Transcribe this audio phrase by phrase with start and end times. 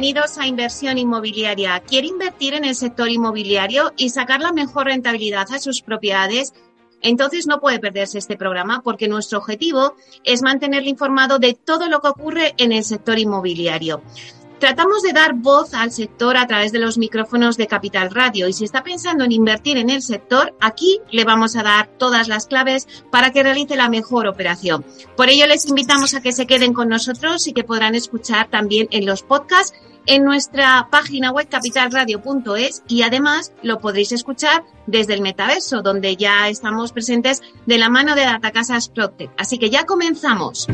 [0.00, 1.78] Bienvenidos a Inversión Inmobiliaria.
[1.80, 6.54] ¿Quiere invertir en el sector inmobiliario y sacar la mejor rentabilidad a sus propiedades?
[7.02, 12.00] Entonces no puede perderse este programa porque nuestro objetivo es mantenerle informado de todo lo
[12.00, 14.00] que ocurre en el sector inmobiliario.
[14.58, 18.54] Tratamos de dar voz al sector a través de los micrófonos de Capital Radio y
[18.54, 22.46] si está pensando en invertir en el sector, aquí le vamos a dar todas las
[22.46, 24.82] claves para que realice la mejor operación.
[25.14, 28.88] Por ello les invitamos a que se queden con nosotros y que podrán escuchar también
[28.90, 29.74] en los podcasts
[30.10, 36.48] en nuestra página web capitalradio.es y además lo podréis escuchar desde el metaverso, donde ya
[36.48, 39.32] estamos presentes de la mano de Datacasas Protect.
[39.40, 40.66] Así que ya comenzamos.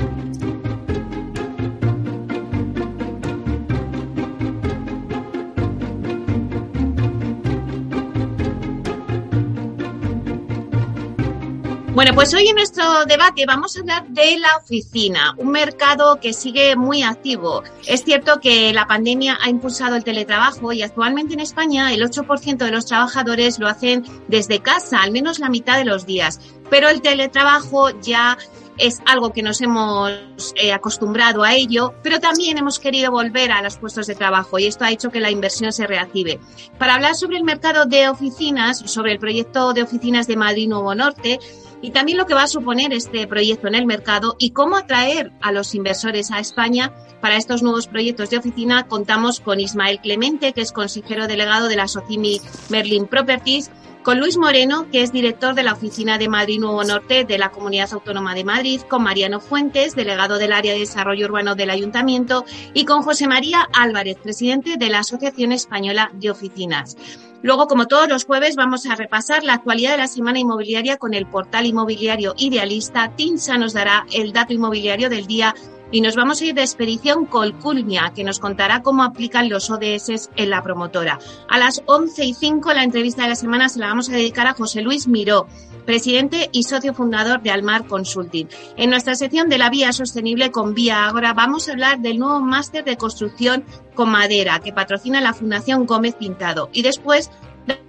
[11.97, 16.35] Bueno, pues hoy en nuestro debate vamos a hablar de la oficina, un mercado que
[16.35, 17.63] sigue muy activo.
[17.87, 22.59] Es cierto que la pandemia ha impulsado el teletrabajo y actualmente en España el 8%
[22.59, 26.39] de los trabajadores lo hacen desde casa, al menos la mitad de los días.
[26.69, 28.37] Pero el teletrabajo ya
[28.79, 30.13] es algo que nos hemos
[30.57, 34.67] eh, acostumbrado a ello, pero también hemos querido volver a los puestos de trabajo y
[34.67, 36.41] esto ha hecho que la inversión se reactive.
[36.79, 40.95] Para hablar sobre el mercado de oficinas, sobre el proyecto de oficinas de Madrid Nuevo
[40.95, 41.39] Norte,
[41.83, 45.33] y también lo que va a suponer este proyecto en el mercado y cómo atraer
[45.41, 48.87] a los inversores a España para estos nuevos proyectos de oficina.
[48.87, 53.71] Contamos con Ismael Clemente, que es consejero delegado de la Socimi Merlin Properties,
[54.07, 57.51] con Luis Moreno, que es director de la Oficina de Madrid Nuevo Norte de la
[57.51, 62.45] Comunidad Autónoma de Madrid, con Mariano Fuentes, delegado del área de desarrollo urbano del Ayuntamiento,
[62.73, 66.97] y con José María Álvarez, presidente de la Asociación Española de Oficinas.
[67.43, 71.13] Luego, como todos los jueves, vamos a repasar la actualidad de la semana inmobiliaria con
[71.13, 73.11] el portal inmobiliario idealista.
[73.17, 75.53] Tinsa nos dará el dato inmobiliario del día
[75.91, 80.31] y nos vamos a ir de expedición Colculmia, que nos contará cómo aplican los ODS
[80.37, 81.19] en la promotora.
[81.49, 84.47] A las 11 y 5 la entrevista de la semana se la vamos a dedicar
[84.47, 85.47] a José Luis Miró,
[85.85, 88.49] presidente y socio fundador de Almar Consulting.
[88.77, 92.41] En nuestra sección de la vía sostenible con Vía Agora vamos a hablar del nuevo
[92.41, 93.65] máster de construcción
[93.95, 96.69] con madera que patrocina la Fundación Gómez Pintado.
[96.73, 97.31] Y después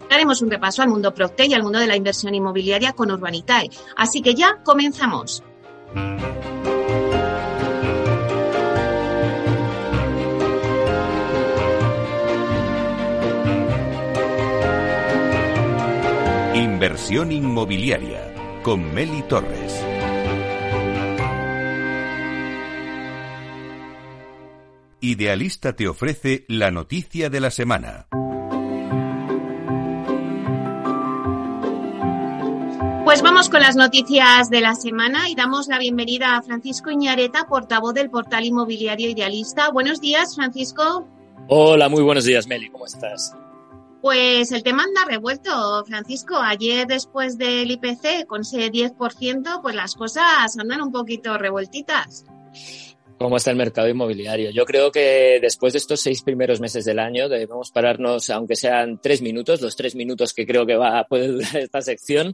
[0.09, 3.69] daremos un repaso al mundo Procte y al mundo de la inversión inmobiliaria con Urbanitae.
[3.95, 5.43] Así que ya comenzamos.
[16.77, 19.83] Inversión inmobiliaria con Meli Torres.
[25.01, 28.05] Idealista te ofrece la noticia de la semana.
[33.05, 37.47] Pues vamos con las noticias de la semana y damos la bienvenida a Francisco Iñareta,
[37.47, 39.71] portavoz del portal inmobiliario Idealista.
[39.71, 41.07] Buenos días, Francisco.
[41.47, 42.69] Hola, muy buenos días, Meli.
[42.69, 43.35] ¿Cómo estás?
[44.07, 46.37] Pues el tema anda revuelto, Francisco.
[46.37, 52.23] Ayer después del IPC con ese 10%, pues las cosas andan un poquito revueltitas.
[53.19, 54.51] ¿Cómo está el mercado inmobiliario?
[54.51, 59.01] Yo creo que después de estos seis primeros meses del año debemos pararnos, aunque sean
[59.01, 62.33] tres minutos, los tres minutos que creo que va a durar esta sección,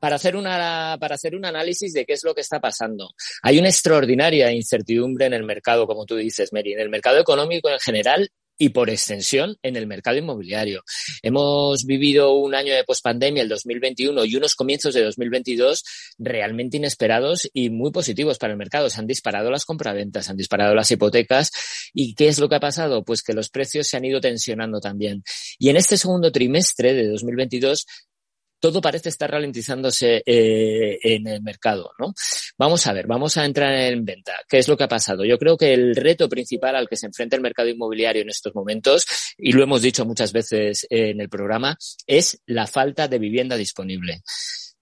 [0.00, 3.10] para hacer, una, para hacer un análisis de qué es lo que está pasando.
[3.42, 7.68] Hay una extraordinaria incertidumbre en el mercado, como tú dices, Mary, en el mercado económico
[7.68, 10.82] en general y por extensión en el mercado inmobiliario.
[11.22, 15.84] Hemos vivido un año de pospandemia, el 2021, y unos comienzos de 2022
[16.18, 18.90] realmente inesperados y muy positivos para el mercado.
[18.90, 21.50] Se han disparado las compraventas, han disparado las hipotecas.
[21.94, 23.04] ¿Y qué es lo que ha pasado?
[23.04, 25.22] Pues que los precios se han ido tensionando también.
[25.58, 27.86] Y en este segundo trimestre de 2022
[28.60, 32.12] todo parece estar ralentizándose eh, en el mercado, ¿no?
[32.56, 34.34] Vamos a ver, vamos a entrar en venta.
[34.48, 35.24] ¿Qué es lo que ha pasado?
[35.24, 38.54] Yo creo que el reto principal al que se enfrenta el mercado inmobiliario en estos
[38.54, 39.06] momentos,
[39.36, 41.76] y lo hemos dicho muchas veces en el programa,
[42.06, 44.22] es la falta de vivienda disponible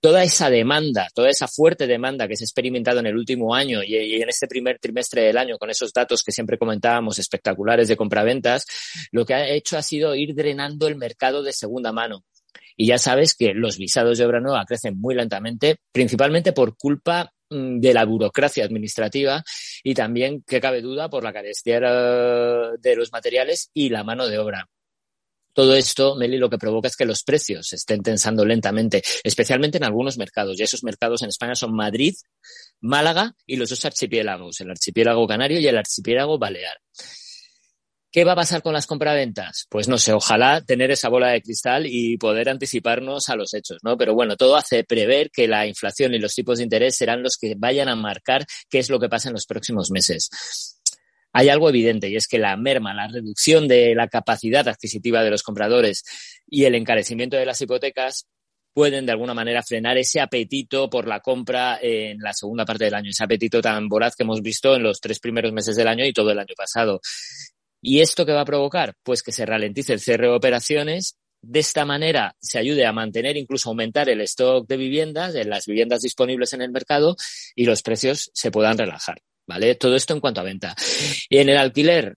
[0.01, 3.83] toda esa demanda, toda esa fuerte demanda que se ha experimentado en el último año
[3.83, 7.97] y, en este primer trimestre del año, con esos datos que siempre comentábamos espectaculares de
[7.97, 8.67] compraventas,
[9.11, 12.25] lo que ha hecho ha sido ir drenando el mercado de segunda mano.
[12.77, 17.33] Y ya sabes que los visados de obra nueva crecen muy lentamente, principalmente por culpa
[17.51, 19.43] mm, de la burocracia administrativa
[19.83, 24.39] y también, que cabe duda, por la carestía de los materiales y la mano de
[24.39, 24.69] obra.
[25.57, 29.79] Todo esto, Meli, lo que provoca es que los precios se estén tensando lentamente, especialmente
[29.79, 30.61] en algunos mercados.
[30.61, 32.15] Y esos mercados en España son Madrid,
[32.83, 36.77] Málaga y los dos archipiélagos, el archipiélago canario y el archipiélago balear.
[38.17, 39.67] ¿Qué va a pasar con las compraventas?
[39.69, 43.77] Pues no sé, ojalá tener esa bola de cristal y poder anticiparnos a los hechos,
[43.83, 43.99] ¿no?
[43.99, 47.37] Pero bueno, todo hace prever que la inflación y los tipos de interés serán los
[47.37, 50.31] que vayan a marcar qué es lo que pasa en los próximos meses
[51.31, 55.31] hay algo evidente y es que la merma, la reducción de la capacidad adquisitiva de
[55.31, 56.03] los compradores
[56.49, 58.27] y el encarecimiento de las hipotecas
[58.73, 62.95] pueden de alguna manera frenar ese apetito por la compra en la segunda parte del
[62.95, 66.07] año, ese apetito tan voraz que hemos visto en los tres primeros meses del año
[66.07, 67.03] y todo el año pasado.
[67.89, 68.95] ¿Y esto qué va a provocar?
[69.05, 71.19] Pues que se ralentice el cierre de operaciones.
[71.41, 75.67] De esta manera se ayude a mantener, incluso aumentar el stock de viviendas, de las
[75.67, 77.15] viviendas disponibles en el mercado
[77.55, 79.23] y los precios se puedan relajar.
[79.47, 79.77] ¿vale?
[79.77, 80.75] Todo esto en cuanto a venta.
[81.29, 82.17] Y en el alquiler,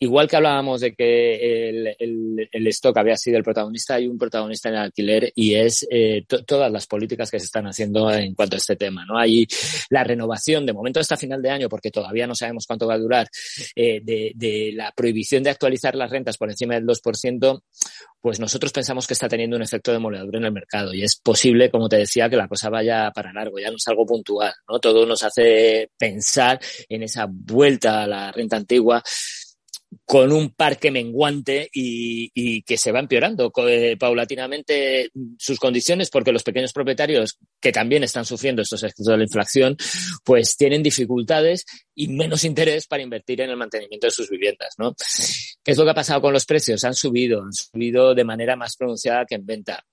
[0.00, 4.68] igual que hablábamos de que el, el, stock había sido el protagonista, hay un protagonista
[4.68, 8.56] en el alquiler y es eh, todas las políticas que se están haciendo en cuanto
[8.56, 9.04] a este tema.
[9.06, 9.18] ¿no?
[9.18, 9.46] Hay
[9.90, 12.98] la renovación, de momento hasta final de año, porque todavía no sabemos cuánto va a
[12.98, 13.28] durar,
[13.74, 17.62] eh, de, de, la prohibición de actualizar las rentas por encima del 2%,
[18.20, 21.70] pues nosotros pensamos que está teniendo un efecto demoledor en el mercado y es posible,
[21.70, 24.78] como te decía, que la cosa vaya para largo, ya no es algo puntual, ¿no?
[24.78, 29.02] Todo nos hace pensar en esa vuelta a la renta antigua
[30.04, 36.32] con un parque menguante y, y que se va empeorando eh, paulatinamente sus condiciones porque
[36.32, 39.76] los pequeños propietarios que también están sufriendo estos efectos de la inflación
[40.24, 41.64] pues tienen dificultades
[41.94, 44.94] y menos interés para invertir en el mantenimiento de sus viviendas, ¿no?
[45.64, 46.84] ¿Qué es lo que ha pasado con los precios?
[46.84, 49.84] Han subido, han subido de manera más pronunciada que en venta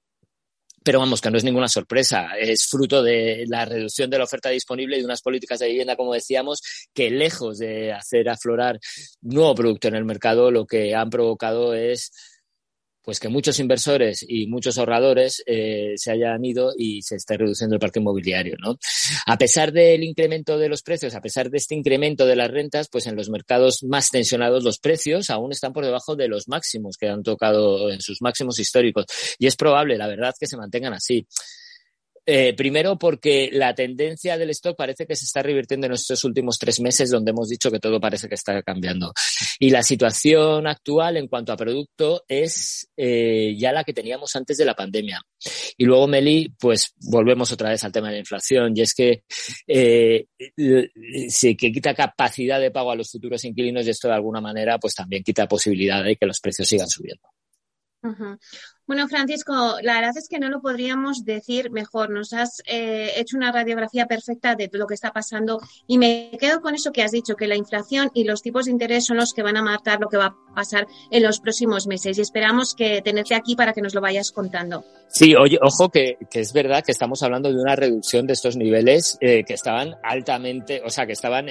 [0.86, 2.38] pero vamos, que no es ninguna sorpresa.
[2.40, 5.96] Es fruto de la reducción de la oferta disponible y de unas políticas de vivienda,
[5.96, 6.62] como decíamos,
[6.94, 8.80] que lejos de hacer aflorar
[9.22, 12.12] nuevo producto en el mercado, lo que han provocado es
[13.06, 17.76] pues que muchos inversores y muchos ahorradores eh, se hayan ido y se esté reduciendo
[17.76, 18.78] el parque inmobiliario, ¿no?
[19.28, 22.90] A pesar del incremento de los precios, a pesar de este incremento de las rentas,
[22.92, 26.98] pues en los mercados más tensionados los precios aún están por debajo de los máximos
[26.98, 29.06] que han tocado en sus máximos históricos.
[29.38, 31.28] Y es probable, la verdad, que se mantengan así.
[32.26, 36.58] Eh, primero porque la tendencia del stock parece que se está revirtiendo en estos últimos
[36.58, 39.14] tres meses donde hemos dicho que todo parece que está cambiando.
[39.60, 44.58] Y la situación actual en cuanto a producto es eh, ya la que teníamos antes
[44.58, 45.22] de la pandemia.
[45.78, 49.24] Y luego, Meli, pues volvemos otra vez al tema de la inflación y es que
[49.68, 50.26] eh,
[51.30, 54.96] se quita capacidad de pago a los futuros inquilinos y esto de alguna manera pues
[54.96, 57.28] también quita posibilidad de que los precios sigan subiendo.
[58.88, 62.12] Bueno, Francisco, la verdad es que no lo podríamos decir mejor.
[62.12, 66.62] Nos has eh, hecho una radiografía perfecta de lo que está pasando y me quedo
[66.62, 69.34] con eso que has dicho, que la inflación y los tipos de interés son los
[69.34, 72.76] que van a marcar lo que va a pasar en los próximos meses y esperamos
[72.76, 74.86] que tenerte aquí para que nos lo vayas contando.
[75.08, 79.18] Sí, oye, ojo que, es verdad que estamos hablando de una reducción de estos niveles
[79.20, 81.48] eh, que estaban altamente, o sea, que estaban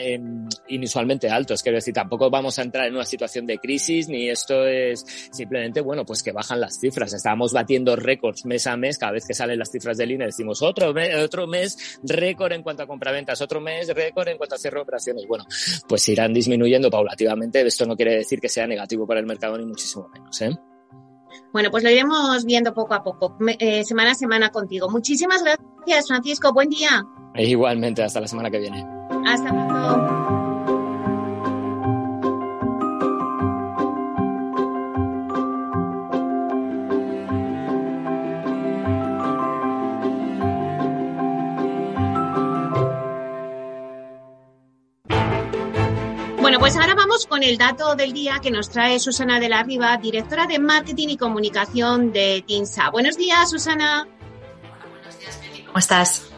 [0.68, 1.64] inusualmente altos.
[1.64, 5.80] Quiero decir, tampoco vamos a entrar en una situación de crisis ni esto es simplemente,
[5.80, 9.32] bueno, pues que bajan las cifras estábamos batiendo récords mes a mes, cada vez que
[9.32, 13.40] salen las cifras del INE decimos otro mes, otro mes récord en cuanto a compraventas,
[13.40, 15.26] otro mes récord en cuanto a cierre de operaciones.
[15.26, 15.46] Bueno,
[15.88, 17.66] pues irán disminuyendo paulativamente.
[17.66, 20.38] Esto no quiere decir que sea negativo para el mercado ni muchísimo menos.
[20.42, 20.50] ¿eh?
[21.50, 24.90] Bueno, pues lo iremos viendo poco a poco, eh, semana a semana contigo.
[24.90, 26.52] Muchísimas gracias, Francisco.
[26.52, 27.02] Buen día.
[27.36, 28.84] igualmente, hasta la semana que viene.
[29.24, 30.43] Hasta luego.
[46.64, 49.98] Pues ahora vamos con el dato del día que nos trae Susana de la Riva,
[49.98, 52.88] directora de Marketing y Comunicación de TINSA.
[52.88, 54.08] Buenos días, Susana.
[54.08, 56.30] Hola, buenos días, ¿Cómo estás?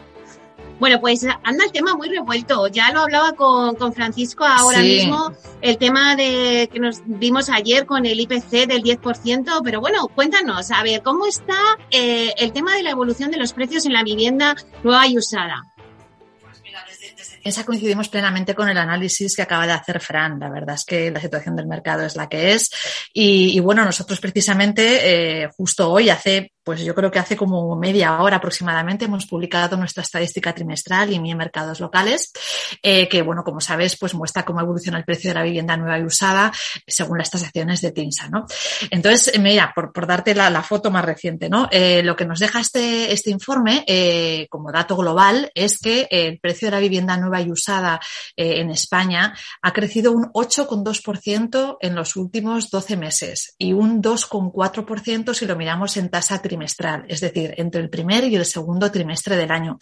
[0.81, 2.67] Bueno, pues anda el tema muy revuelto.
[2.67, 5.31] Ya lo hablaba con, Francisco ahora mismo,
[5.61, 10.71] el tema de que nos vimos ayer con el IPC del 10%, pero bueno, cuéntanos,
[10.71, 11.57] a ver, ¿cómo está
[11.89, 15.67] eh, el tema de la evolución de los precios en la vivienda nueva y usada?
[17.47, 20.39] Esa coincidimos plenamente con el análisis que acaba de hacer Fran.
[20.39, 22.69] La verdad es que la situación del mercado es la que es.
[23.13, 28.21] Y, bueno, nosotros precisamente, eh, justo hoy, hace pues yo creo que hace como media
[28.21, 32.33] hora aproximadamente hemos publicado nuestra estadística trimestral y mi mercados locales,
[32.83, 35.97] eh, que bueno, como sabes, pues muestra cómo evoluciona el precio de la vivienda nueva
[35.97, 36.51] y usada
[36.85, 38.47] según las tasaciones de TINSA, ¿no?
[38.91, 41.69] Entonces, mira, por, por darte la, foto más reciente, ¿no?
[41.71, 46.37] Eh, lo que nos deja este, este informe eh, como dato global es que el
[46.37, 48.01] precio de la vivienda nueva y usada
[48.35, 55.45] en España ha crecido un 8,2% en los últimos 12 meses y un 2,4% si
[55.45, 59.35] lo miramos en tasa trimestral trimestral, es decir, entre el primer y el segundo trimestre
[59.35, 59.77] del año.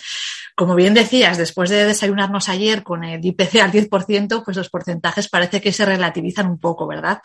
[0.56, 5.30] Como bien decías, después de desayunarnos ayer con el IPC al 10%, pues los porcentajes
[5.30, 7.20] parece que se relativizan un poco, ¿verdad?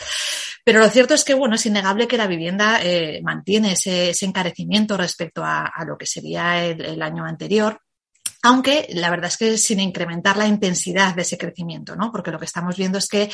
[0.64, 4.96] Pero lo cierto es que, bueno, es innegable que la vivienda eh, mantiene ese, encarecimiento
[4.96, 7.80] respecto a, lo que sería el año anterior
[8.42, 12.10] aunque la verdad es que sin incrementar la intensidad de ese crecimiento, ¿no?
[12.10, 13.30] Porque lo que estamos viendo es que eh,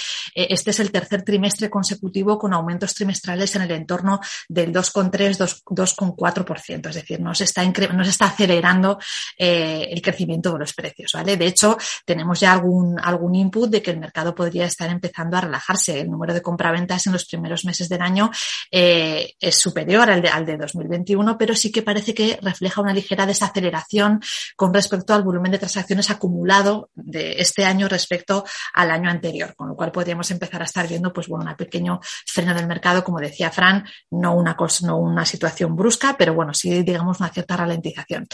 [0.51, 6.89] este es el tercer trimestre consecutivo con aumentos trimestrales en el entorno del 2,3, 2,4%.
[6.89, 8.99] Es decir, no se está, no está acelerando
[9.39, 11.37] eh, el crecimiento de los precios, ¿vale?
[11.37, 15.43] De hecho, tenemos ya algún, algún input de que el mercado podría estar empezando a
[15.43, 16.01] relajarse.
[16.01, 18.31] El número de compraventas en los primeros meses del año
[18.71, 22.93] eh, es superior al de, al de 2021, pero sí que parece que refleja una
[22.93, 24.21] ligera desaceleración
[24.57, 29.55] con respecto respecto al volumen de transacciones acumulado de este año respecto al año anterior,
[29.55, 33.05] con lo cual podríamos empezar a estar viendo, pues bueno, un pequeño freno del mercado,
[33.05, 37.29] como decía Fran, no una cosa, no una situación brusca, pero bueno, sí digamos una
[37.29, 38.27] cierta ralentización.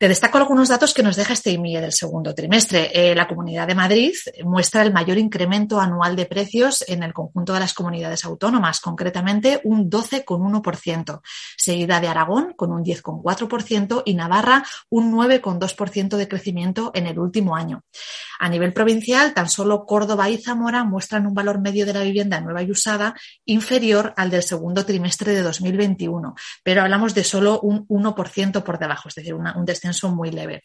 [0.00, 2.88] Te destaco algunos datos que nos deja este IMIE del segundo trimestre.
[2.94, 4.12] Eh, la Comunidad de Madrid
[4.44, 9.60] muestra el mayor incremento anual de precios en el conjunto de las comunidades autónomas, concretamente
[9.64, 11.20] un 12,1%,
[11.56, 17.56] seguida de Aragón con un 10,4% y Navarra un 9,2% de crecimiento en el último
[17.56, 17.82] año.
[18.38, 22.40] A nivel provincial, tan solo Córdoba y Zamora muestran un valor medio de la vivienda
[22.40, 27.84] nueva y usada inferior al del segundo trimestre de 2021, pero hablamos de solo un
[27.88, 30.62] 1% por debajo, es decir, un descenso muy leve.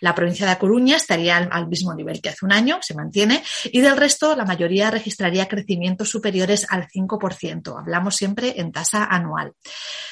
[0.00, 3.42] La provincia de Coruña estaría al, al, mismo nivel que hace un año, se mantiene,
[3.64, 7.78] y del resto la mayoría registraría crecimientos superiores al 5%.
[7.78, 9.52] Hablamos siempre en tasa anual.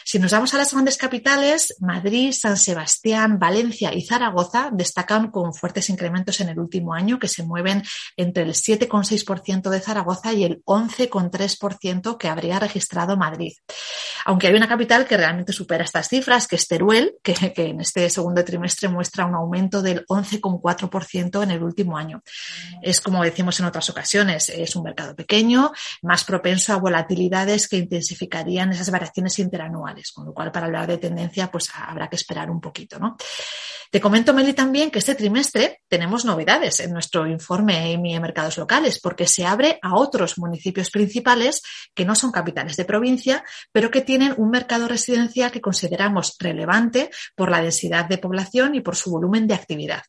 [0.04, 5.54] Si nos vamos a las grandes capitales, Madrid, San Sebastián, Valencia y Zaragoza destacan con
[5.54, 7.82] fuertes incrementos en el último año que se mueven
[8.16, 13.52] entre el 7,6% de Zaragoza y el 11,3% que habría registrado Madrid.
[14.24, 17.80] Aunque hay una capital que realmente supera estas cifras, que es Teruel, que, que en
[17.80, 22.22] este segundo trimestre muestra un aumento del 11,4% en el último año.
[22.82, 27.78] Es como decimos en otras ocasiones, es un mercado pequeño, más propenso a volatilidades que
[27.78, 32.50] intensificarían esas variaciones interanuales, con lo cual para hablar de tendencia pues habrá que esperar
[32.50, 33.16] un poquito, ¿no?
[33.92, 38.56] Te comento, Meli, también que este trimestre tenemos novedades en nuestro informe EMI de mercados
[38.56, 41.60] locales, porque se abre a otros municipios principales
[41.94, 47.10] que no son capitales de provincia, pero que tienen un mercado residencial que consideramos relevante
[47.36, 50.02] por la densidad de población y por su volumen de actividad.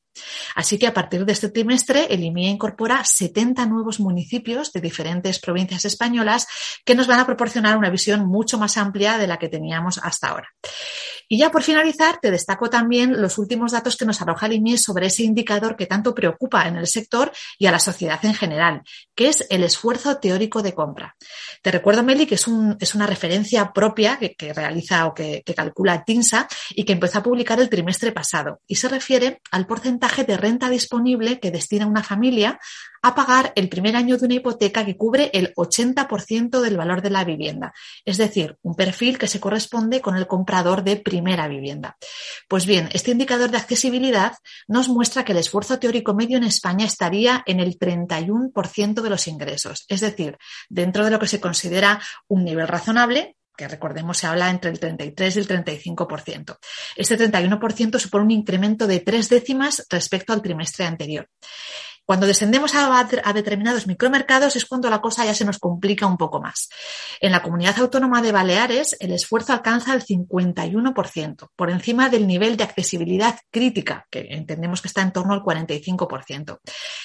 [0.55, 5.39] Así que a partir de este trimestre, el IMIE incorpora 70 nuevos municipios de diferentes
[5.39, 6.47] provincias españolas
[6.85, 10.29] que nos van a proporcionar una visión mucho más amplia de la que teníamos hasta
[10.29, 10.49] ahora.
[11.27, 14.77] Y ya por finalizar, te destaco también los últimos datos que nos arroja el IMIE
[14.77, 18.83] sobre ese indicador que tanto preocupa en el sector y a la sociedad en general,
[19.15, 21.15] que es el esfuerzo teórico de compra.
[21.61, 26.03] Te recuerdo, Meli, que es, un, es una referencia propia que, realiza o que, calcula
[26.03, 28.11] TINSA y que empezó a publicar el trimestre
[28.67, 32.59] y se refiere al porcentaje de renta disponible que destina una familia
[33.01, 37.09] a pagar el primer año de una hipoteca que cubre el 80% del valor de
[37.09, 37.73] la vivienda,
[38.05, 41.97] es decir, un perfil que se corresponde con el comprador de primera vivienda.
[42.47, 44.37] Pues bien, este indicador de accesibilidad
[44.67, 49.27] nos muestra que el esfuerzo teórico medio en España estaría en el 31% de los
[49.27, 50.37] ingresos, es decir,
[50.69, 54.79] dentro de lo que se considera un nivel razonable, que recordemos se habla entre el
[54.79, 56.57] 33 y el 35%.
[56.95, 61.29] Este 31% supone un incremento de tres décimas respecto al trimestre anterior.
[62.05, 66.41] Cuando descendemos a, determinados micromercados es cuando la cosa ya se nos complica un poco
[66.41, 66.67] más.
[67.21, 72.57] En la comunidad autónoma de Baleares, el esfuerzo alcanza el 51%, por encima del nivel
[72.57, 76.59] de accesibilidad crítica, que entendemos que está en torno al 45%.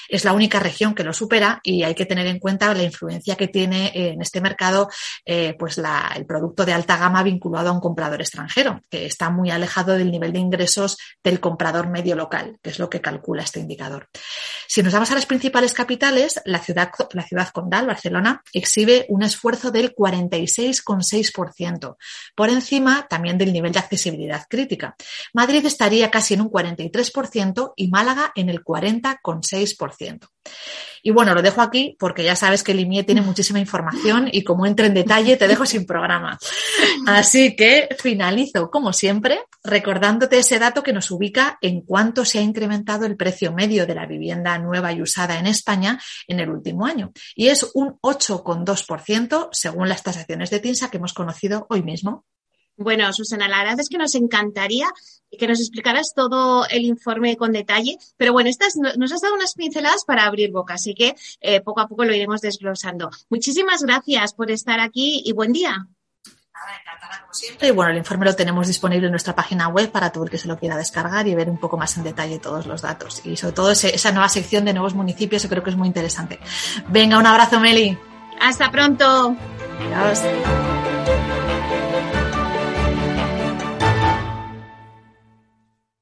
[0.08, 3.36] Es la única región que lo supera y hay que tener en cuenta la influencia
[3.36, 4.88] que tiene en este mercado
[5.24, 9.50] eh, pues el producto de alta gama vinculado a un comprador extranjero, que está muy
[9.50, 13.60] alejado del nivel de ingresos del comprador medio local, que es lo que calcula este
[13.60, 14.08] indicador.
[14.66, 19.22] Si nos vamos a las principales capitales, la ciudad, la ciudad condal, Barcelona, exhibe un
[19.22, 21.96] esfuerzo del 46,6%,
[22.34, 24.96] por encima también del nivel de accesibilidad crítica.
[25.34, 30.26] Madrid estaría casi en un 43% y Málaga en el 40,6%.
[31.02, 34.66] Y bueno, lo dejo aquí porque ya sabes que Limier tiene muchísima información y como
[34.66, 36.38] entre en detalle te dejo sin programa.
[37.06, 42.42] Así que finalizo, como siempre, recordándote ese dato que nos ubica en cuánto se ha
[42.42, 46.86] incrementado el precio medio de la vivienda nueva y usada en España en el último
[46.86, 47.12] año.
[47.34, 52.24] Y es un 8,2% según las tasaciones de TINSA que hemos conocido hoy mismo.
[52.76, 54.86] Bueno, Susana, la verdad es que nos encantaría
[55.36, 59.54] que nos explicaras todo el informe con detalle, pero bueno, estas nos has dado unas
[59.54, 63.10] pinceladas para abrir boca, así que eh, poco a poco lo iremos desglosando.
[63.28, 65.86] Muchísimas gracias por estar aquí y buen día.
[66.54, 67.68] Nada, como siempre.
[67.68, 70.38] Y bueno, el informe lo tenemos disponible en nuestra página web para todo el que
[70.38, 73.22] se lo quiera descargar y ver un poco más en detalle todos los datos.
[73.24, 76.38] Y sobre todo esa nueva sección de nuevos municipios, yo creo que es muy interesante.
[76.88, 77.96] Venga, un abrazo, Meli.
[78.40, 79.36] Hasta pronto.
[79.80, 80.22] Adiós.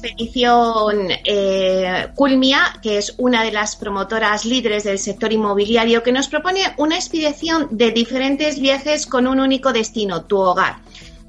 [0.00, 6.28] Expedición eh, Culmia, que es una de las promotoras líderes del sector inmobiliario, que nos
[6.28, 10.76] propone una expedición de diferentes viajes con un único destino, tu hogar.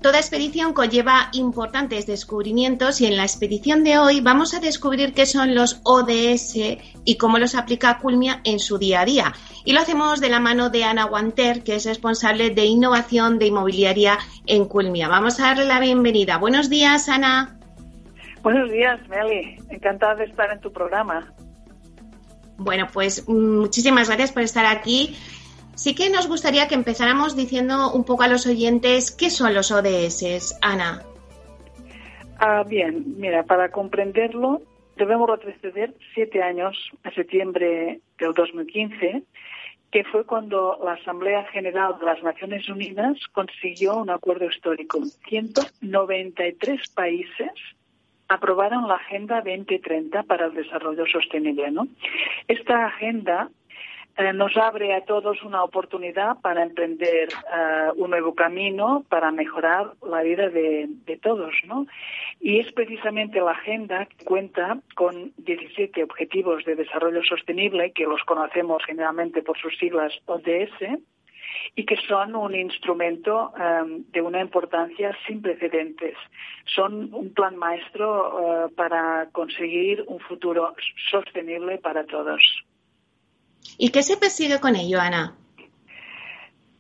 [0.01, 5.27] Toda expedición conlleva importantes descubrimientos y en la expedición de hoy vamos a descubrir qué
[5.27, 6.55] son los ODS
[7.05, 9.33] y cómo los aplica Culmia en su día a día.
[9.63, 13.47] Y lo hacemos de la mano de Ana Guanter, que es responsable de innovación de
[13.47, 15.07] inmobiliaria en Culmia.
[15.07, 16.37] Vamos a darle la bienvenida.
[16.37, 17.60] Buenos días, Ana.
[18.41, 19.57] Buenos días, Meli.
[19.69, 21.33] Encantada de estar en tu programa.
[22.57, 25.15] Bueno, pues muchísimas gracias por estar aquí.
[25.75, 29.71] Sí que nos gustaría que empezáramos diciendo un poco a los oyentes qué son los
[29.71, 31.03] ODS, Ana.
[32.39, 34.61] Ah, bien, mira, para comprenderlo
[34.97, 39.23] debemos retroceder siete años a septiembre del 2015,
[39.91, 44.99] que fue cuando la Asamblea General de las Naciones Unidas consiguió un acuerdo histórico.
[45.27, 47.51] 193 países
[48.31, 51.69] aprobaron la Agenda 2030 para el Desarrollo Sostenible.
[52.47, 53.49] Esta agenda
[54.17, 59.93] eh, nos abre a todos una oportunidad para emprender eh, un nuevo camino para mejorar
[60.01, 61.87] la vida de, de, todos, ¿no?
[62.39, 68.23] Y es precisamente la agenda que cuenta con 17 objetivos de desarrollo sostenible, que los
[68.23, 70.99] conocemos generalmente por sus siglas ODS,
[71.75, 76.15] y que son un instrumento um, de una importancia sin precedentes.
[76.75, 80.73] Son un plan maestro uh, para conseguir un futuro
[81.09, 82.41] sostenible para todos.
[83.77, 85.35] ¿Y qué se persigue con ello, Ana?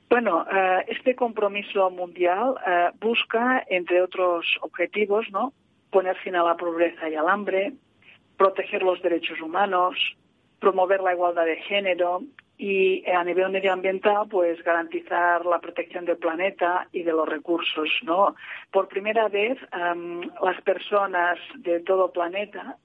[0.09, 5.53] Bueno, uh, este compromiso mundial uh, busca, entre otros objetivos, ¿no?
[5.91, 7.73] poner fin a la pobreza y al hambre,
[8.37, 9.95] proteger los derechos humanos,
[10.59, 12.23] promover la igualdad de género,
[12.61, 18.35] y a nivel medioambiental, pues garantizar la protección del planeta y de los recursos, ¿no?
[18.71, 19.57] Por primera vez,
[20.43, 22.77] las personas de todo planeta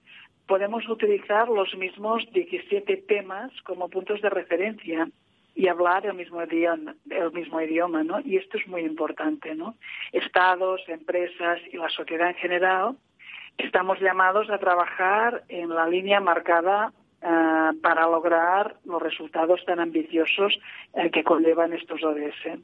[0.47, 5.11] podemos utilizar los mismos 17 temas como puntos de referencia
[5.55, 8.21] y hablar el mismo idioma, el mismo idioma, ¿no?
[8.21, 9.75] Y esto es muy importante, ¿no?
[10.11, 12.97] Estados, empresas y la sociedad en general
[13.59, 16.95] estamos llamados a trabajar en la línea marcada
[17.27, 20.57] eh, para lograr los resultados tan ambiciosos
[20.95, 22.61] eh, que conllevan estos ODS.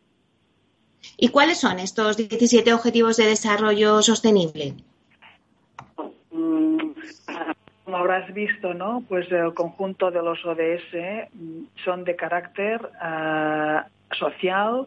[1.16, 4.75] ¿Y cuáles son estos 17 Objetivos de Desarrollo Sostenible?
[6.31, 6.92] Mm,
[7.85, 9.03] como habrás visto, ¿no?
[9.09, 13.81] Pues el conjunto de los ODS mm, son de carácter eh,
[14.16, 14.87] social,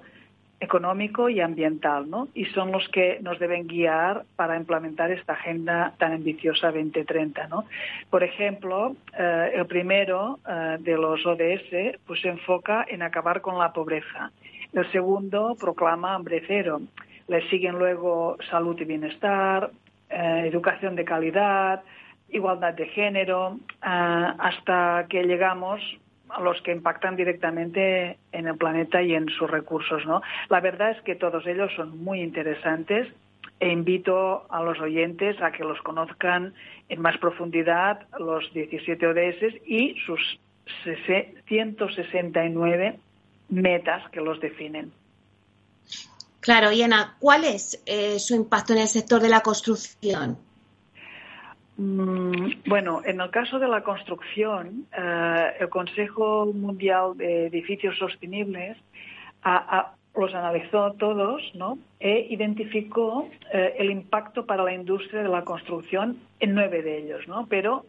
[0.65, 2.27] económico y ambiental, ¿no?
[2.33, 7.65] Y son los que nos deben guiar para implementar esta agenda tan ambiciosa 2030, ¿no?
[8.09, 13.57] Por ejemplo, eh, el primero eh, de los ODS pues se enfoca en acabar con
[13.57, 14.31] la pobreza
[14.73, 16.81] El segundo proclama hambre cero.
[17.27, 19.71] Le siguen luego salud y bienestar,
[20.09, 21.81] eh, educación de calidad,
[22.29, 25.79] igualdad de género, hasta que llegamos
[26.41, 30.05] los que impactan directamente en el planeta y en sus recursos.
[30.05, 30.21] ¿no?
[30.49, 33.07] La verdad es que todos ellos son muy interesantes
[33.59, 36.53] e invito a los oyentes a que los conozcan
[36.89, 40.39] en más profundidad, los 17 ODS y sus
[41.47, 42.99] 169
[43.49, 44.91] metas que los definen.
[46.39, 46.83] Claro, y
[47.19, 50.37] ¿cuál es eh, su impacto en el sector de la construcción?
[51.77, 58.77] Mm, bueno, en el caso de la construcción, eh, el Consejo Mundial de Edificios Sostenibles
[60.15, 61.77] los analizó todos ¿no?
[61.99, 67.27] e identificó eh, el impacto para la industria de la construcción en nueve de ellos,
[67.27, 67.45] ¿no?
[67.47, 67.85] pero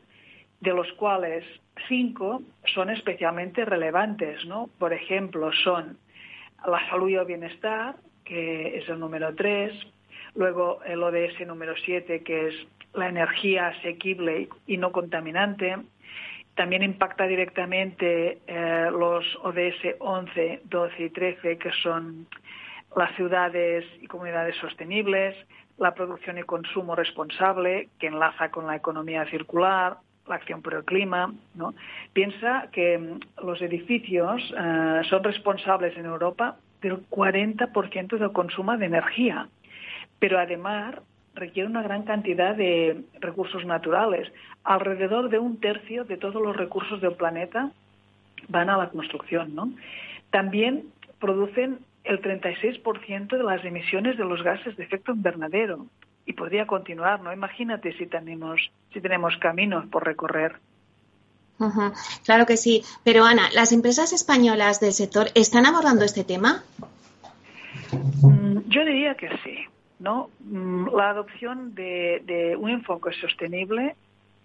[0.61, 1.45] de los cuales
[1.89, 2.43] cinco
[2.75, 4.45] son especialmente relevantes.
[4.47, 4.69] ¿no?
[4.79, 5.97] Por ejemplo, son
[6.67, 7.95] la salud y el bienestar,
[8.25, 9.73] que es el número tres,
[10.35, 12.55] luego el ODS número siete, que es
[12.97, 15.77] la energía asequible y no contaminante.
[16.55, 22.27] También impacta directamente eh, los ODS 11, 12 y 13, que son
[22.97, 25.37] las ciudades y comunidades sostenibles,
[25.77, 30.85] la producción y consumo responsable, que enlaza con la economía circular, la acción por el
[30.85, 31.33] clima.
[32.15, 38.87] Piensa que mm, los edificios eh, son responsables en Europa del 40% del consumo de
[38.87, 39.49] energía,
[40.19, 40.97] pero además
[41.37, 44.33] requiere una gran cantidad de recursos naturales.
[44.65, 47.71] Alrededor de un tercio de todos los recursos del planeta
[48.49, 49.55] van a la construcción.
[49.55, 49.71] ¿no?
[50.31, 50.85] También
[51.21, 55.87] producen el 36% de las emisiones de los gases de efecto invernadero.
[56.25, 57.33] Y podría continuar, ¿no?
[57.33, 58.61] Imagínate si tenemos,
[58.93, 60.57] si tenemos caminos por recorrer.
[62.25, 62.83] Claro que sí.
[63.05, 66.65] Pero Ana, ¿las empresas españolas del sector están abordando este tema?
[67.93, 69.65] Mm, yo diría que sí.
[69.99, 70.31] ¿No?
[70.41, 73.97] Mm, la adopción de, un enfoque sostenible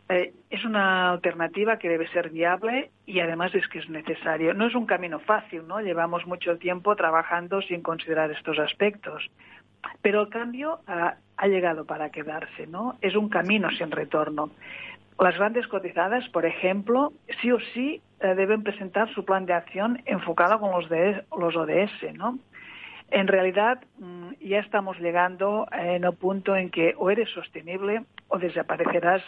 [0.10, 4.54] eh, es una alternativa que debe ser viable y además es que es necesario.
[4.54, 5.80] No es un camino fácil, ¿no?
[5.80, 9.30] Llevamos mucho tiempo trabajando sin considerar estos aspectos.
[10.02, 12.98] Pero el cambio ha, llegado para quedarse, ¿no?
[13.02, 14.52] Es un camino sin retorno.
[15.20, 20.02] Las grandes cotizadas, por ejemplo, sí o sí eh, deben presentar su plan de acción
[20.06, 22.38] enfocado con los, de, los ODS, ¿no?
[23.12, 28.40] En realidad, mm, ya estamos llegando en el punto en que o eres sostenible o
[28.40, 29.22] desaparecerás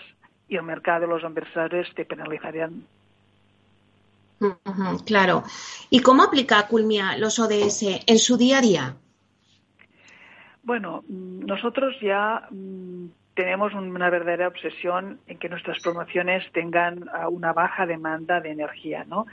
[0.47, 2.85] y el mercado de los inversores te penalizarían.
[5.05, 5.43] claro.
[5.89, 8.95] ¿Y cómo aplica Culmia los ODS en su día a día?
[10.63, 17.51] Bueno, mm, nosotros ya mm, tenemos una verdadera obsesión en que nuestras promociones tengan una
[17.51, 19.25] baja demanda de energía, ¿no?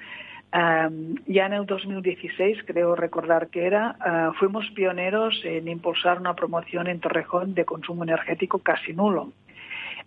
[0.53, 6.89] Ya en el 2016, creo recordar que era, ah, fuimos pioneros en impulsar una promoción
[6.89, 9.33] en Torrejón de consumo energético casi nulo.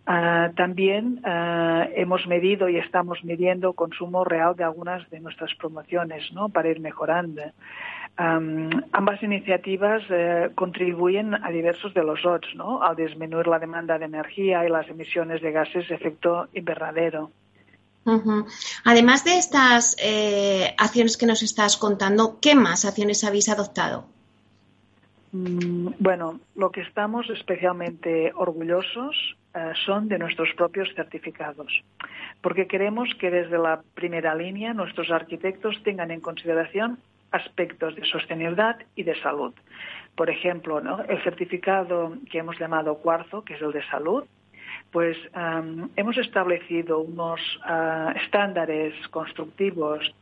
[0.06, 6.30] Ah, también ah, hemos medido y estamos midiendo consumo real de algunas de nuestras promociones
[6.34, 6.50] ¿no?
[6.50, 7.42] para ir mejorando.
[8.18, 12.84] ambas iniciativas eh, contribuyen a diversos de los odds, ¿no?
[12.84, 17.32] al disminuir la demanda de energía y las emisiones de gases de efecto invernadero.
[18.84, 24.06] Además de estas eh, acciones que nos estás contando, ¿qué más acciones habéis adoptado?
[25.32, 31.84] Mm, bueno, lo que estamos especialmente orgullosos eh, son de nuestros propios certificados,
[32.42, 37.00] porque queremos que desde la primera línea nuestros arquitectos tengan en consideración
[37.32, 39.54] aspectos de sostenibilidad y de salud.
[40.16, 44.26] Por ejemplo, el certificado que hemos llamado cuarzo, que es el de salud,
[44.94, 45.18] pues
[45.96, 50.14] hemos establecido unos ah, estándares constructivos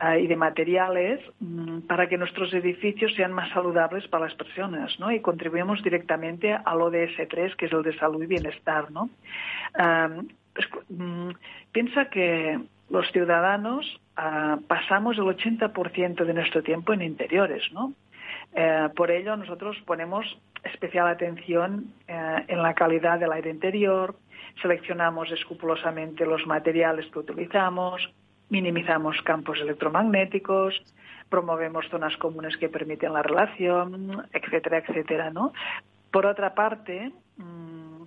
[0.00, 4.98] ah, y de materiales mm, para que nuestros edificios sean más saludables para las personas,
[4.98, 5.12] ¿no?
[5.12, 9.08] Y contribuimos directamente al ODS 3, que es el de salud y bienestar, ¿no?
[9.72, 11.30] Pues, mm,
[11.70, 12.58] piensa que
[12.90, 17.92] los ciudadanos ah, pasamos el 80% de nuestro tiempo en interiores, ¿no?
[18.54, 20.24] Eh, por ello, nosotros ponemos
[20.66, 24.16] especial atención eh, en la calidad del aire interior,
[24.60, 28.12] seleccionamos escrupulosamente los materiales que utilizamos,
[28.48, 30.82] minimizamos campos electromagnéticos,
[31.28, 35.52] promovemos zonas comunes que permiten la relación, etcétera, etcétera, ¿no?
[36.10, 38.02] Por otra parte, mm,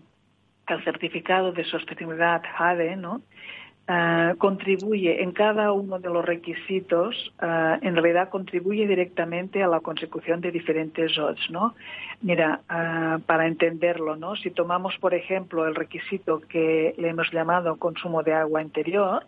[0.68, 3.22] el certificado de sostenibilidad ADE, ¿no?
[3.92, 9.80] Ah, contribuye en cada uno de los requisitos, ah, en realidad contribuye directamente a la
[9.80, 11.74] consecución de diferentes odds, ¿no?
[12.22, 14.36] Mira, ah, para entenderlo, ¿no?
[14.36, 19.26] Si tomamos, por ejemplo, el requisito que le hemos llamado consumo de agua interior,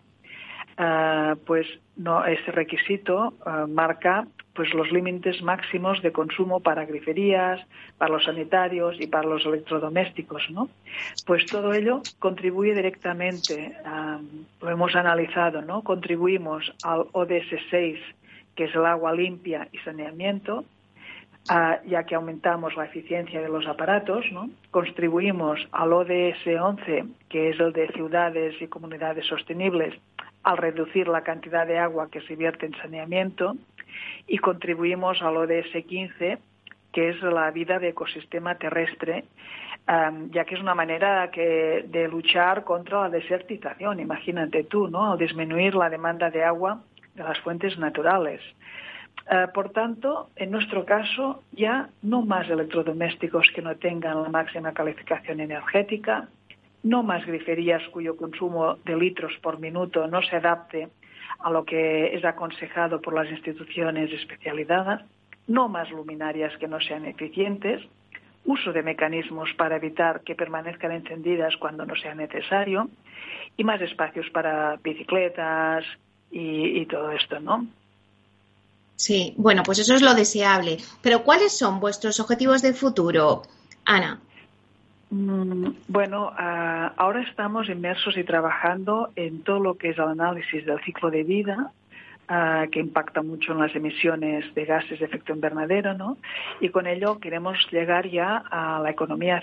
[0.78, 7.60] eh, pues no ese requisito eh, marca pues los límites máximos de consumo para griferías,
[7.96, 10.68] para los sanitarios y para los electrodomésticos, ¿no?
[11.26, 13.74] Pues todo ello contribuye directamente,
[14.60, 15.80] lo hemos analizado, ¿no?
[15.80, 17.98] Contribuimos al ODS 6,
[18.54, 20.66] que es el agua limpia y saneamiento,
[21.48, 24.50] ya que aumentamos la eficiencia de los aparatos, ¿no?
[24.70, 29.94] Contribuimos al ODS 11, que es el de ciudades y comunidades sostenibles,
[30.42, 33.56] al reducir la cantidad de agua que se vierte en saneamiento
[34.26, 36.38] y contribuimos al ODS 15,
[36.92, 39.24] que es la vida de ecosistema terrestre,
[39.86, 44.00] ya que es una manera de luchar contra la desertización.
[44.00, 45.12] Imagínate tú, ¿no?
[45.12, 46.82] Al disminuir la demanda de agua
[47.14, 48.40] de las fuentes naturales.
[49.30, 54.72] Eh, por tanto, en nuestro caso, ya no más electrodomésticos que no tengan la máxima
[54.72, 56.28] calificación energética,
[56.82, 60.88] no más griferías cuyo consumo de litros por minuto no se adapte
[61.38, 65.02] a lo que es aconsejado por las instituciones especializadas,
[65.46, 67.82] no más luminarias que no sean eficientes,
[68.44, 72.88] uso de mecanismos para evitar que permanezcan encendidas cuando no sea necesario
[73.56, 75.84] y más espacios para bicicletas
[76.30, 77.66] y, todo esto, ¿no?
[78.96, 80.78] Sí, bueno, pues eso es lo deseable.
[81.02, 83.42] Pero ¿cuáles son vuestros objetivos de futuro,
[83.84, 84.20] Ana?
[85.12, 90.64] Mm, bueno, ah, ahora estamos inmersos y trabajando en todo lo que es el análisis
[90.64, 91.70] del ciclo de vida,
[92.28, 96.16] ah, que impacta mucho en las emisiones de gases de efecto invernadero, ¿no?
[96.62, 99.42] Y con ello queremos llegar ya a la economía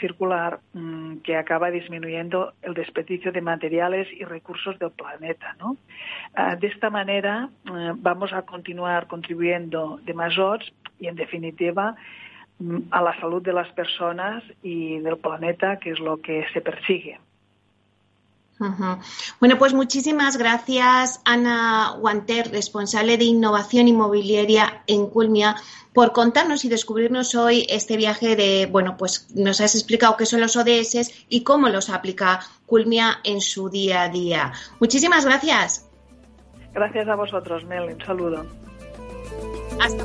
[0.00, 5.76] circular mm, que acaba disminuyendo el desperdicio de materiales y recursos del planeta, ¿no?
[6.34, 7.50] Ah, de esta manera
[7.96, 11.94] vamos a continuar contribuyendo de mayores y, en definitiva,
[12.90, 17.18] a la salud de las personas y del planeta, que es lo que se persigue.
[19.38, 25.54] Bueno, pues muchísimas gracias, Ana Guanter, responsable de innovación inmobiliaria en Culmia,
[25.92, 30.40] por contarnos y descubrirnos hoy este viaje de, bueno, pues nos has explicado qué son
[30.40, 34.52] los ODS y cómo los aplica Culmia en su día a día.
[34.80, 35.88] Muchísimas gracias.
[36.72, 37.94] Gracias a vosotros, Mel.
[37.94, 38.44] Un saludo.
[39.80, 40.04] Hasta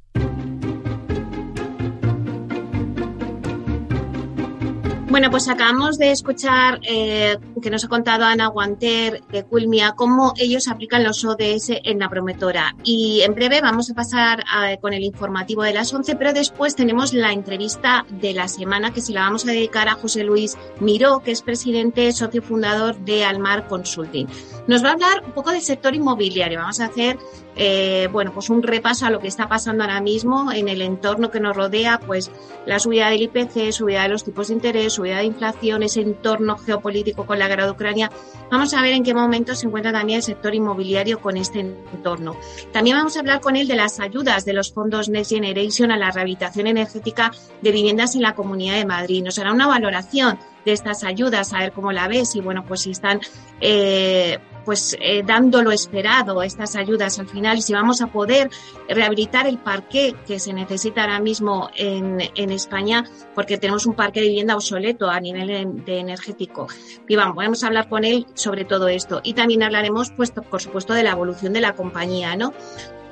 [5.11, 10.31] Bueno, pues acabamos de escuchar eh, que nos ha contado Ana Guanter de Culmia cómo
[10.37, 12.77] ellos aplican los ODS en la promotora.
[12.85, 14.45] Y en breve vamos a pasar
[14.79, 19.01] con el informativo de las 11, pero después tenemos la entrevista de la semana que
[19.01, 23.25] se la vamos a dedicar a José Luis Miró, que es presidente, socio fundador de
[23.25, 24.27] Almar Consulting.
[24.67, 26.59] Nos va a hablar un poco del sector inmobiliario.
[26.59, 27.17] Vamos a hacer
[27.55, 31.31] eh, bueno, pues un repaso a lo que está pasando ahora mismo en el entorno
[31.31, 32.31] que nos rodea, pues
[32.65, 36.57] la subida del IPC, subida de los tipos de interés, subida de inflación, ese entorno
[36.57, 38.11] geopolítico con la guerra de Ucrania.
[38.49, 42.35] Vamos a ver en qué momento se encuentra también el sector inmobiliario con este entorno.
[42.71, 45.97] También vamos a hablar con él de las ayudas de los fondos Next Generation a
[45.97, 49.23] la rehabilitación energética de viviendas en la Comunidad de Madrid.
[49.23, 52.81] Nos hará una valoración de estas ayudas, a ver cómo la ves y bueno, pues
[52.81, 53.19] si están
[53.59, 58.49] eh, pues eh, dando lo esperado estas ayudas al final si vamos a poder
[58.87, 63.03] rehabilitar el parque que se necesita ahora mismo en, en España
[63.35, 66.67] porque tenemos un parque de vivienda obsoleto a nivel de, energético.
[67.07, 70.93] Y vamos, podemos hablar con él sobre todo esto y también hablaremos pues por supuesto
[70.93, 72.53] de la evolución de la compañía, ¿no?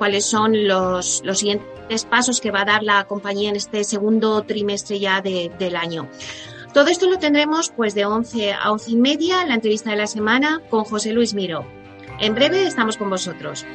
[0.00, 4.40] cuáles son los, los siguientes pasos que va a dar la compañía en este segundo
[4.44, 6.08] trimestre ya de, del año.
[6.72, 10.06] Todo esto lo tendremos pues de 11 a 11 y media, la entrevista de la
[10.06, 11.66] semana con José Luis Miro.
[12.20, 13.66] En breve estamos con vosotros.